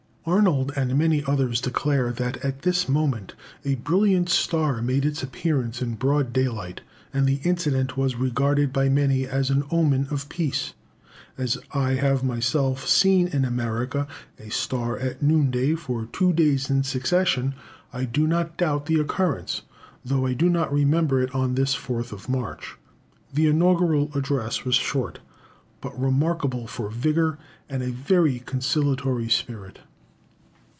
[0.23, 3.33] Arnold and many others declare that, at this moment,
[3.65, 6.81] a brilliant star made its appearance in broad daylight,
[7.11, 10.73] and the incident was regarded by many as an omen of peace.
[11.39, 16.69] As I have myself seen in America a star at noon day for two days
[16.69, 17.55] in succession,
[17.91, 19.63] I do not doubt the occurrence,
[20.05, 22.75] though I do not remember it on this 4th of March.
[23.33, 25.17] The inaugural address was short,
[25.81, 29.79] but remarkable for vigour and a very conciliatory spirit.